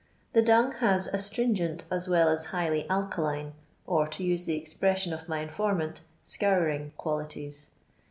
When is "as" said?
1.91-2.09, 2.27-2.45